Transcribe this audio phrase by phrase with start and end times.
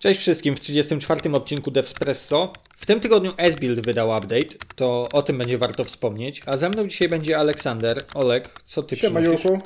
[0.00, 2.52] Cześć wszystkim w 34 odcinku Devspresso.
[2.76, 6.42] W tym tygodniu S-Build wydał update, to o tym będzie warto wspomnieć.
[6.46, 8.04] A ze mną dzisiaj będzie Aleksander.
[8.14, 9.44] Olek, co ty Siema przynosisz?
[9.44, 9.64] Julku.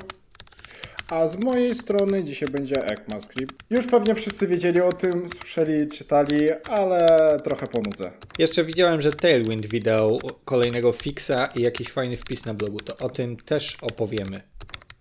[1.09, 3.55] A z mojej strony dzisiaj będzie ECMAScript.
[3.71, 7.09] Już pewnie wszyscy wiedzieli o tym, słyszeli, czytali, ale
[7.45, 8.11] trochę ponudzę.
[8.39, 13.11] Jeszcze widziałem, że Tailwind wydał kolejnego fixa i jakiś fajny wpis na blogu, to o
[13.11, 14.41] tym też opowiemy.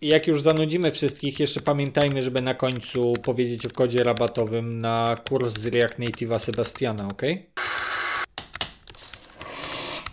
[0.04, 5.54] Jak już zanudzimy wszystkich, jeszcze pamiętajmy, żeby na końcu powiedzieć o kodzie rabatowym na kurs
[5.54, 7.22] z React Native'a Sebastiana, ok?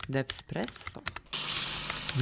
[0.09, 1.00] Devspresso.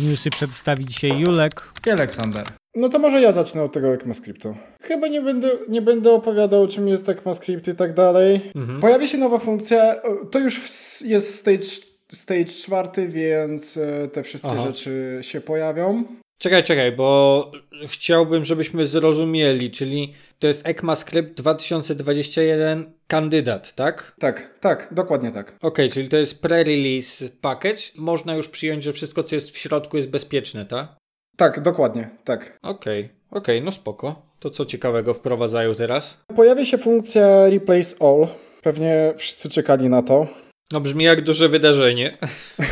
[0.00, 1.62] Newsy przedstawi dzisiaj Julek.
[1.86, 2.46] I Aleksander.
[2.74, 4.54] No to może ja zacznę od tego ECMAScriptu.
[4.82, 8.40] Chyba nie będę, nie będę opowiadał, czym jest ECMAScript i tak dalej.
[8.80, 9.94] Pojawi się nowa funkcja,
[10.30, 10.60] to już
[11.04, 11.68] jest stage,
[12.12, 14.66] stage czwarty, więc e, te wszystkie Aha.
[14.66, 16.04] rzeczy się pojawią.
[16.38, 17.50] Czekaj, czekaj, bo
[17.88, 24.14] chciałbym, żebyśmy zrozumieli, czyli to jest ECMAScript 2021 kandydat, tak?
[24.18, 25.56] Tak, tak, dokładnie tak.
[25.62, 27.82] Okej, czyli to jest pre-release package.
[27.96, 30.96] Można już przyjąć, że wszystko, co jest w środku, jest bezpieczne, tak?
[31.36, 32.58] Tak, dokładnie, tak.
[32.62, 34.22] Okej, okej, no spoko.
[34.38, 36.18] To co ciekawego wprowadzają teraz?
[36.36, 38.26] Pojawi się funkcja Replace All.
[38.62, 40.26] Pewnie wszyscy czekali na to.
[40.72, 42.16] No brzmi jak duże wydarzenie.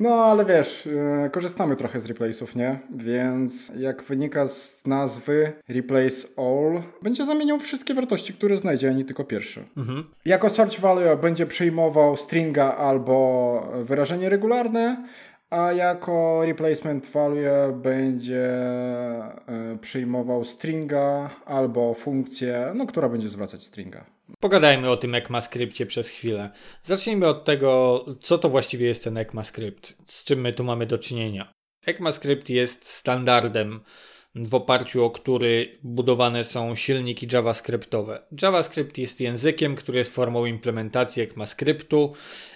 [0.00, 0.88] No, ale wiesz,
[1.26, 2.78] e, korzystamy trochę z replace'ów, nie?
[2.96, 9.04] Więc jak wynika z nazwy Replace All, będzie zamieniał wszystkie wartości, które znajdzie, a nie
[9.04, 9.64] tylko pierwsze.
[10.24, 15.04] Jako search value będzie przyjmował stringa albo wyrażenie regularne,
[15.50, 24.04] a jako replacement value będzie e, przyjmował stringa albo funkcję, no, która będzie zwracać stringa.
[24.40, 26.50] Pogadajmy o tym ECMAScriptie przez chwilę.
[26.82, 30.98] Zacznijmy od tego, co to właściwie jest ten ECMAScript, z czym my tu mamy do
[30.98, 31.52] czynienia.
[31.86, 33.80] ECMAScript jest standardem,
[34.34, 38.22] w oparciu o który budowane są silniki JavaScriptowe.
[38.42, 42.12] JavaScript jest językiem, który jest formą implementacji ECMAScriptu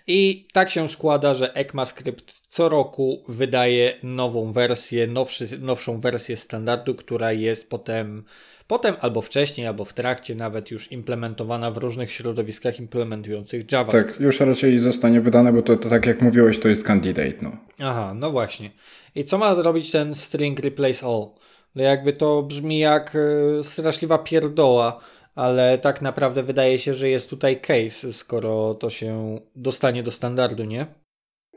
[0.07, 6.95] i tak się składa, że ECMAScript co roku wydaje nową wersję, nowszy, nowszą wersję standardu,
[6.95, 8.25] która jest potem,
[8.67, 14.09] potem albo wcześniej, albo w trakcie nawet już implementowana w różnych środowiskach implementujących JavaScript.
[14.09, 17.57] Tak, już raczej zostanie wydane, bo to, to tak jak mówiłeś, to jest candidate, no.
[17.79, 18.71] Aha, no właśnie.
[19.15, 21.27] I co ma robić ten string replace all?
[21.75, 25.01] No jakby to brzmi jak y, straszliwa pierdoła,
[25.35, 30.65] ale tak naprawdę wydaje się, że jest tutaj case, skoro to się dostanie do standardu,
[30.65, 30.87] nie?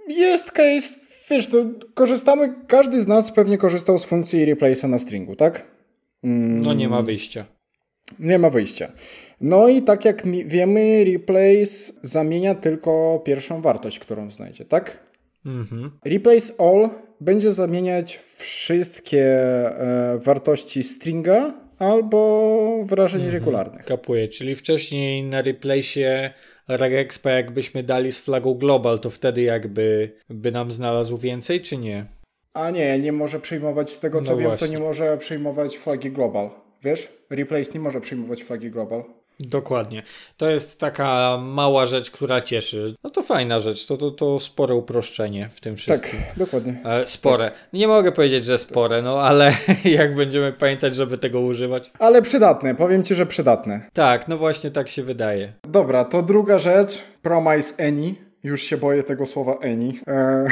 [0.08, 1.58] Jest case, wiesz, to
[1.94, 5.77] korzystamy, każdy z nas pewnie korzystał z funkcji replace'a na stringu, tak?
[6.28, 7.46] Mm, No nie ma wyjścia.
[8.20, 8.92] Nie ma wyjścia.
[9.42, 15.08] No i tak jak wiemy, replace zamienia tylko pierwszą wartość, którą znajdzie, tak?
[15.46, 15.92] Mhm.
[16.06, 16.90] Replace all
[17.22, 23.86] będzie zamieniać wszystkie e, wartości stringa albo wyrażeń regularnych.
[23.86, 26.30] Kapuję, czyli wcześniej na replace'ie
[26.68, 32.06] regexpa jakbyśmy dali z flagą global, to wtedy jakby by nam znalazł więcej, czy nie?
[32.58, 34.68] A nie, nie może przyjmować, z tego co No wiem, właśnie.
[34.68, 36.50] to nie może przyjmować flagi global.
[36.84, 37.08] Wiesz?
[37.30, 39.04] Replace nie może przyjmować flagi global.
[39.40, 40.04] Dokładnie.
[40.38, 42.96] To jest taka mała rzecz, która cieszy.
[43.04, 46.20] No to fajna rzecz, to, to, to spore uproszczenie w tym Tak, wszystkim.
[46.38, 46.76] dokładnie.
[46.86, 47.52] E, spore.
[47.74, 49.52] Nie mogę powiedzieć, że spore, no ale
[49.86, 51.92] jak będziemy pamiętać, żeby tego używać?
[52.00, 53.82] Ale przydatne, powiem ci, że przydatne.
[53.94, 55.54] Tak, no właśnie tak się wydaje.
[55.68, 56.98] Dobra, to druga rzecz.
[57.22, 58.27] Promise any.
[58.44, 59.94] Już się boję tego słowa any.
[60.08, 60.48] E,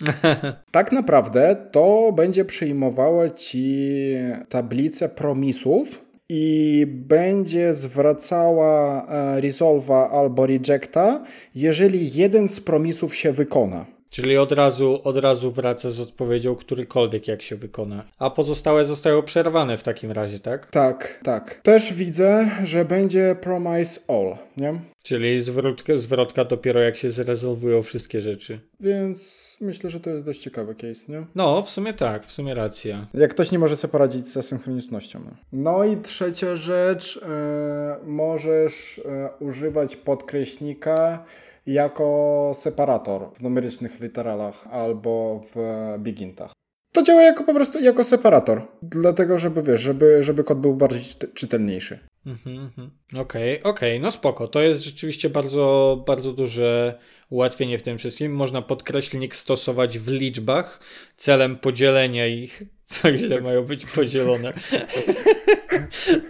[0.70, 4.14] tak naprawdę to będzie przyjmowało ci
[4.48, 11.24] tablicę promisów i będzie zwracała e, resolve'a albo rejecta,
[11.54, 13.86] jeżeli jeden z promisów się wykona.
[14.10, 18.04] Czyli od razu, od razu wraca z odpowiedzią którykolwiek jak się wykona.
[18.18, 20.70] A pozostałe zostają przerwane w takim razie, tak?
[20.70, 21.60] Tak, tak.
[21.62, 24.80] Też widzę, że będzie promise all, nie?
[25.08, 28.60] Czyli zwrotka, zwrotka dopiero jak się zrezolwują wszystkie rzeczy.
[28.80, 31.26] Więc myślę, że to jest dość ciekawy case, nie?
[31.34, 33.06] No, w sumie tak, w sumie racja.
[33.14, 35.20] Jak ktoś nie może sobie poradzić z asynchronicznością.
[35.52, 41.24] No, i trzecia rzecz, e, możesz e, używać podkreśnika
[41.66, 45.58] jako separator w numerycznych literalach albo w
[45.98, 46.52] bigintach.
[46.92, 51.02] To działa jako po prostu jako separator, dlatego żeby wiesz, żeby, żeby kod był bardziej
[51.02, 51.98] czyt- czytelniejszy.
[52.28, 52.90] Mhm, mhm.
[53.16, 54.48] Okej, okej, no spoko.
[54.48, 56.98] To jest rzeczywiście bardzo, bardzo duże
[57.30, 58.32] ułatwienie w tym wszystkim.
[58.32, 60.80] Można podkreślnik stosować w liczbach
[61.16, 64.52] celem podzielenia ich, co źle mają być podzielone.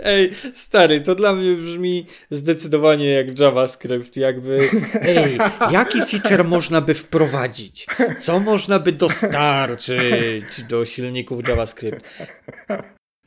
[0.03, 4.69] Ej, stary, to dla mnie brzmi zdecydowanie jak JavaScript, jakby
[5.01, 5.39] ej,
[5.71, 7.87] jaki feature można by wprowadzić?
[8.21, 12.05] Co można by dostarczyć do silników JavaScript?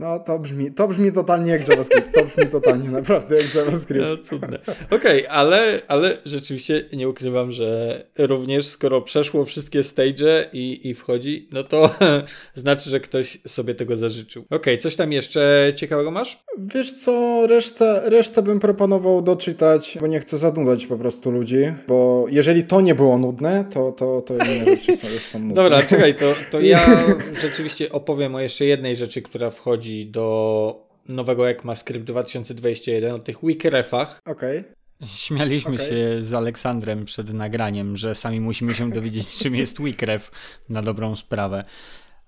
[0.02, 2.14] No to brzmi, to brzmi totalnie jak JavaScript.
[2.14, 4.06] To brzmi totalnie naprawdę jak JavaScript.
[4.10, 4.60] No cudne.
[4.92, 10.94] Okej, okay, ale, ale rzeczywiście nie ukrywam, że również skoro przeszło wszystkie stage i, i
[10.94, 11.96] wchodzi, no to
[12.54, 14.44] znaczy, że ktoś sobie tego zażyczył.
[14.44, 16.44] Okej, okay, coś tam jeszcze ciekawego masz?
[16.58, 22.26] Wiesz co, resztę, resztę bym proponował doczytać, bo nie chcę zanudzać po prostu ludzi, bo
[22.30, 25.56] jeżeli to nie było nudne, to, to, to inne rzeczy są, już są nudne.
[25.56, 27.06] Dobra, czekaj, to, to ja
[27.42, 34.20] rzeczywiście opowiem o jeszcze jednej rzeczy, która wchodzi do nowego ECMAScript 2021, o tych weakrefach.
[34.26, 34.60] Okej.
[34.60, 34.74] Okay.
[35.06, 35.86] Śmialiśmy okay.
[35.86, 40.32] się z Aleksandrem przed nagraniem, że sami musimy się dowiedzieć, czym jest weakref
[40.70, 41.64] na dobrą sprawę.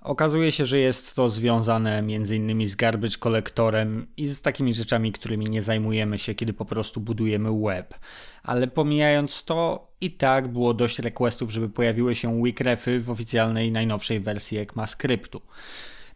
[0.02, 2.68] Okazuje się, że jest to związane m.in.
[2.68, 7.50] z garbage kolektorem i z takimi rzeczami, którymi nie zajmujemy się, kiedy po prostu budujemy
[7.62, 7.94] web.
[8.44, 14.20] Ale pomijając to, i tak było dość requestów, żeby pojawiły się weakrefy w oficjalnej najnowszej
[14.20, 15.42] wersji ECMAScriptu.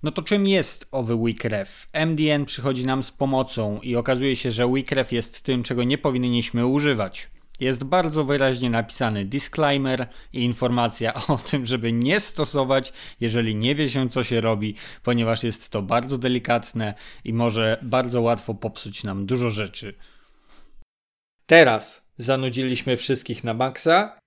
[0.07, 1.87] No to czym jest owy weakref?
[1.93, 6.65] MDN przychodzi nam z pomocą i okazuje się, że weakref jest tym, czego nie powinniśmy
[6.65, 7.29] używać.
[7.59, 13.89] Jest bardzo wyraźnie napisany disclaimer i informacja o tym, żeby nie stosować, jeżeli nie wie
[13.89, 16.93] się, co się robi, ponieważ jest to bardzo delikatne
[17.23, 19.93] i może bardzo łatwo popsuć nam dużo rzeczy.
[21.45, 24.19] Teraz zanudziliśmy wszystkich na maksa.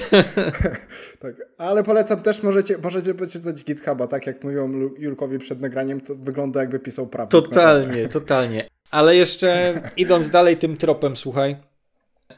[1.22, 6.14] tak, ale polecam też, możecie, możecie poczytać GitHuba, tak jak mówią Julkowi przed nagraniem, to
[6.14, 7.30] wygląda jakby pisał prawdę.
[7.30, 8.66] Totalnie, totalnie.
[8.90, 11.56] Ale jeszcze idąc dalej tym tropem, słuchaj,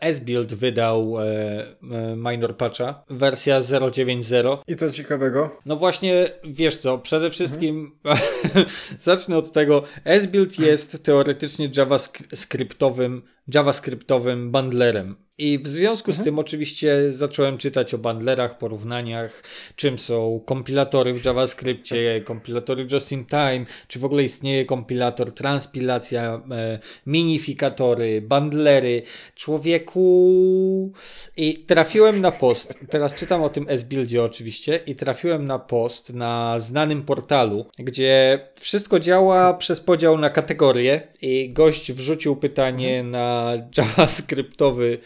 [0.00, 4.58] S-Build wydał e, e, minor patcha, wersja 0.9.0.
[4.66, 5.56] I co ciekawego?
[5.66, 8.66] No właśnie, wiesz co, przede wszystkim mhm.
[8.98, 13.22] zacznę od tego, S-Build jest teoretycznie javascriptowym,
[13.54, 15.27] javascriptowym bundlerem.
[15.40, 16.22] I w związku mhm.
[16.22, 19.42] z tym oczywiście zacząłem czytać o bundlerach, porównaniach,
[19.76, 22.24] czym są kompilatory w JavaScriptie, tak.
[22.24, 29.02] kompilatory just in time, czy w ogóle istnieje kompilator, transpilacja, e, minifikatory, bundlery.
[29.34, 30.92] Człowieku...
[31.36, 36.60] I trafiłem na post, teraz czytam o tym S-Buildzie oczywiście, i trafiłem na post na
[36.60, 43.10] znanym portalu, gdzie wszystko działa przez podział na kategorie i gość wrzucił pytanie mhm.
[43.10, 44.98] na JavaScriptowy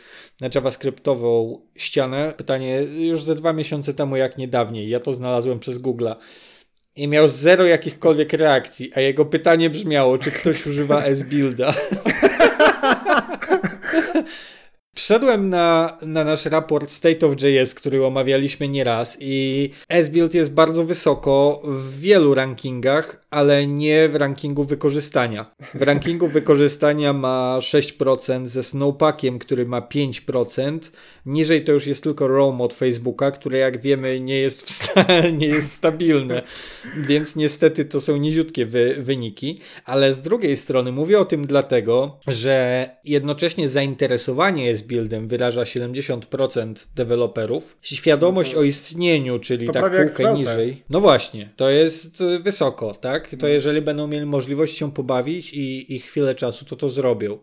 [0.54, 2.34] JavaScriptową ścianę.
[2.36, 4.88] Pytanie już ze dwa miesiące temu, jak nie dawniej.
[4.88, 6.16] Ja to znalazłem przez Google'a.
[6.96, 11.74] I miał zero jakichkolwiek reakcji, a jego pytanie brzmiało, czy ktoś używa S-Builda.
[14.96, 20.84] Wszedłem na, na nasz raport State of JS, który omawialiśmy nieraz i S-Build jest bardzo
[20.84, 25.54] wysoko w wielu rankingach, ale nie w rankingu wykorzystania.
[25.74, 30.78] W rankingu wykorzystania ma 6% ze Snowpackiem, który ma 5%.
[31.26, 34.92] Niżej to już jest tylko Roam od Facebooka, które jak wiemy nie jest,
[35.38, 36.42] nie jest stabilne,
[36.96, 39.58] więc niestety to są niziutkie wy- wyniki.
[39.84, 46.86] Ale z drugiej strony mówię o tym dlatego, że jednocześnie zainteresowanie jest buildem wyraża 70%
[46.94, 47.76] deweloperów.
[47.82, 50.82] Świadomość no o istnieniu, czyli tak półkę niżej.
[50.90, 53.28] No właśnie, to jest y, wysoko, tak?
[53.28, 53.52] To mhm.
[53.52, 57.38] jeżeli będą mieli możliwość się pobawić i, i chwilę czasu, to to zrobią.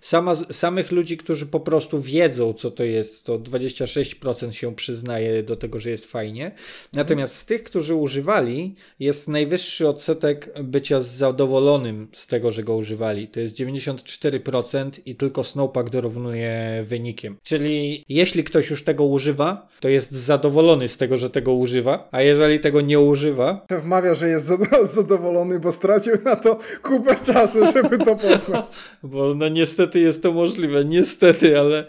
[0.00, 5.56] Sama, samych ludzi, którzy po prostu wiedzą, co to jest, to 26% się przyznaje do
[5.56, 6.52] tego, że jest fajnie.
[6.92, 13.28] Natomiast z tych, którzy używali, jest najwyższy odsetek bycia zadowolonym z tego, że go używali.
[13.28, 17.36] To jest 94% i tylko Snowpack dorównuje wynikiem.
[17.42, 22.22] Czyli jeśli ktoś już tego używa, to jest zadowolony z tego, że tego używa, a
[22.22, 23.64] jeżeli tego nie używa...
[23.68, 24.46] To wmawia, że jest
[24.94, 28.64] zadowolony, bo stracił na to kupę czasu, żeby to poznać.
[29.02, 31.84] bo no niestety jest to możliwe, niestety, ale...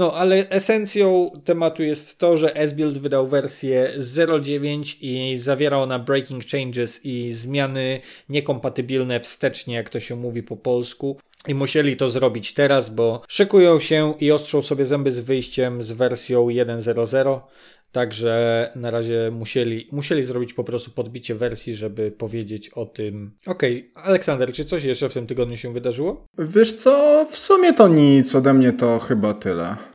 [0.00, 6.44] No, ale esencją tematu jest to, że S-Build wydał wersję 0.9 i zawiera ona breaking
[6.46, 11.16] changes i zmiany niekompatybilne wstecznie, jak to się mówi po polsku.
[11.48, 15.92] I musieli to zrobić teraz, bo szykują się i ostrzą sobie zęby z wyjściem z
[15.92, 17.40] wersją 1.0.0.
[17.92, 23.30] Także na razie musieli, musieli zrobić po prostu podbicie wersji, żeby powiedzieć o tym.
[23.46, 24.04] Okej, okay.
[24.04, 26.26] Aleksander, czy coś jeszcze w tym tygodniu się wydarzyło?
[26.38, 29.89] Wiesz co, w sumie to nic, ode mnie to chyba tyle.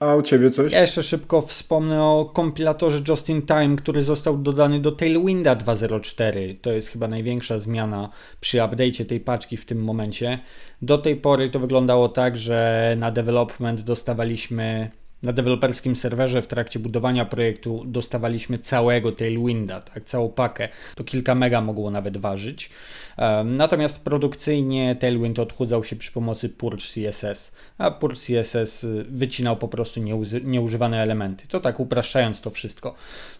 [0.00, 0.72] A u ciebie coś?
[0.72, 6.56] Ja jeszcze szybko wspomnę o kompilatorze Just in Time, który został dodany do Tailwinda 2.0.4.
[6.62, 8.08] To jest chyba największa zmiana
[8.40, 10.38] przy update'cie tej paczki w tym momencie.
[10.82, 14.90] Do tej pory to wyglądało tak, że na development dostawaliśmy
[15.22, 20.68] na deweloperskim serwerze w trakcie budowania projektu dostawaliśmy całego Tailwinda, tak, całą pakę.
[20.94, 22.70] To kilka mega mogło nawet ważyć.
[23.44, 29.68] Natomiast produkcyjnie Tailwind odchudzał się przy pomocy Purge CSS, a Purge CSS y, wycinał po
[29.68, 30.00] prostu
[30.44, 31.48] nieużywane elementy.
[31.48, 32.94] To tak upraszczając to wszystko.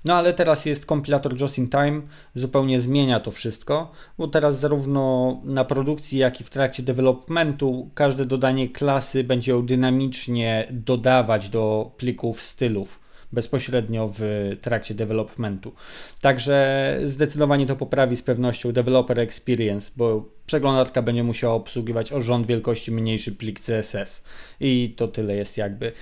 [0.04, 2.02] No ale teraz jest kompilator Just in Time,
[2.34, 8.24] zupełnie zmienia to wszystko, bo teraz zarówno na produkcji, jak i w trakcie developmentu każde
[8.24, 13.00] dodanie klasy będzie ją dynamicznie dodawać do plików stylów
[13.32, 14.22] bezpośrednio w
[14.60, 15.72] trakcie developmentu.
[16.20, 22.46] Także zdecydowanie to poprawi z pewnością developer experience, bo przeglądarka będzie musiała obsługiwać o rząd
[22.46, 24.24] wielkości mniejszy plik CSS
[24.60, 25.92] i to tyle jest jakby.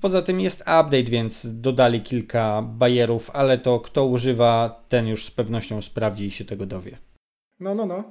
[0.00, 5.30] Poza tym jest update, więc dodali kilka bajerów, ale to kto używa, ten już z
[5.30, 6.98] pewnością sprawdzi i się tego dowie.
[7.60, 8.04] No, no, no.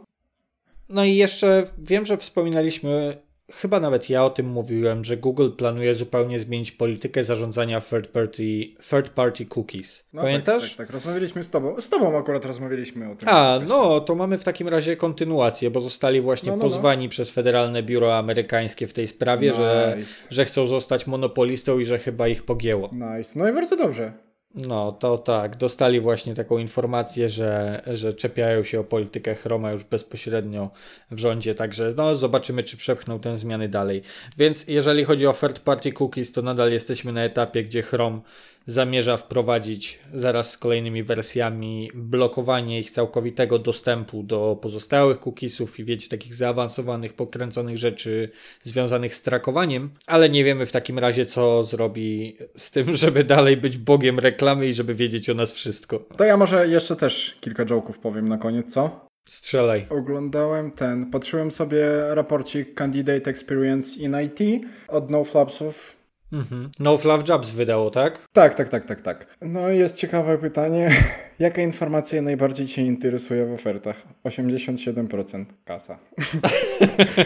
[0.89, 3.17] No i jeszcze wiem, że wspominaliśmy
[3.53, 8.43] chyba nawet ja o tym mówiłem, że Google planuje zupełnie zmienić politykę zarządzania third party,
[8.89, 10.07] third party cookies.
[10.13, 10.69] No tak, Pamiętasz?
[10.69, 11.81] Tak, tak, tak, rozmawialiśmy z tobą.
[11.81, 13.29] Z tobą akurat rozmawialiśmy o tym.
[13.29, 16.69] A, no to mamy w takim razie kontynuację, bo zostali właśnie no, no, no.
[16.69, 17.09] pozwani no.
[17.09, 19.59] przez Federalne Biuro Amerykańskie w tej sprawie, nice.
[19.59, 19.97] że,
[20.29, 22.89] że chcą zostać monopolistą i że chyba ich pogięło.
[22.93, 23.39] Nice.
[23.39, 24.26] No i bardzo dobrze.
[24.57, 25.57] No, to tak.
[25.57, 30.69] Dostali właśnie taką informację, że, że czepiają się o politykę Chroma już bezpośrednio
[31.11, 34.01] w rządzie, także no, zobaczymy, czy przepchną te zmiany dalej.
[34.37, 38.21] Więc jeżeli chodzi o third party cookies, to nadal jesteśmy na etapie, gdzie Chrome
[38.67, 46.09] zamierza wprowadzić zaraz z kolejnymi wersjami blokowanie ich całkowitego dostępu do pozostałych cookiesów i wiecie,
[46.09, 48.29] takich zaawansowanych, pokręconych rzeczy
[48.63, 53.57] związanych z trakowaniem, ale nie wiemy w takim razie, co zrobi z tym, żeby dalej
[53.57, 55.99] być bogiem reklamy i żeby wiedzieć o nas wszystko.
[56.17, 59.07] To ja może jeszcze też kilka joke'ów powiem na koniec, co?
[59.29, 59.85] Strzelaj.
[59.89, 65.97] Oglądałem ten, patrzyłem sobie raporcik Candidate Experience in IT od NoFlapsów
[66.31, 66.69] Mhm.
[66.79, 68.27] No Fluff Jobs wydało, tak?
[68.33, 69.37] Tak, tak, tak, tak, tak.
[69.41, 70.89] No jest ciekawe pytanie.
[71.39, 74.07] Jaka informacja najbardziej Cię interesuje w ofertach?
[74.25, 75.99] 87% kasa.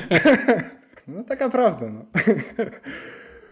[1.08, 2.05] no taka prawda, no.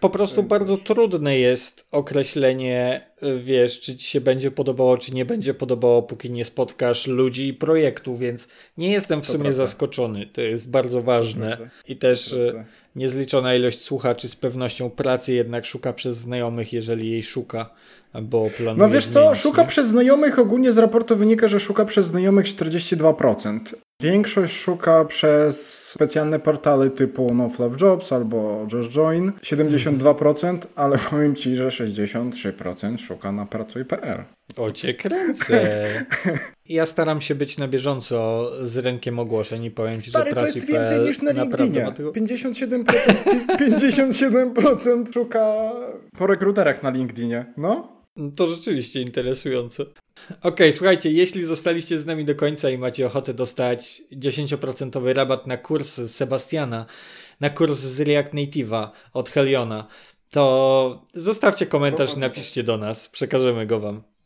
[0.00, 3.06] Po prostu bardzo trudne jest określenie,
[3.44, 7.54] wiesz, czy ci się będzie podobało, czy nie będzie podobało, póki nie spotkasz ludzi i
[7.54, 9.56] projektu, więc nie jestem w to sumie prawda.
[9.56, 10.26] zaskoczony.
[10.26, 11.70] To jest bardzo ważne.
[11.88, 12.36] I też
[12.96, 17.70] niezliczona ilość słuchaczy z pewnością pracy jednak szuka przez znajomych, jeżeli jej szuka,
[18.22, 19.68] bo planuje No wiesz co, szuka nie?
[19.68, 23.60] przez znajomych, ogólnie z raportu wynika, że szuka przez znajomych 42%.
[24.00, 31.36] Większość szuka przez specjalne portale typu No Fluff Jobs albo Just Join 72%, ale powiem
[31.36, 34.24] Ci, że 63% szuka na pracuj.pl.
[34.56, 35.60] O cię kręcę.
[36.68, 40.62] Ja staram się być na bieżąco z rynkiem ogłoszeń i powiem Ci, Stary, że pracuj.pl
[40.62, 41.86] to jest więcej niż na LinkedInie.
[41.86, 42.84] 57%,
[43.58, 45.72] 57% szuka
[46.18, 47.44] po rekruterach na LinkedInie.
[47.56, 47.99] No?
[48.36, 49.86] To rzeczywiście interesujące.
[50.42, 55.56] Ok, słuchajcie, jeśli zostaliście z nami do końca i macie ochotę dostać 10% rabat na
[55.56, 56.86] kurs Sebastiana,
[57.40, 59.86] na kurs z React Native'a od Heliona,
[60.30, 64.02] to zostawcie komentarz i napiszcie do nas, przekażemy go wam.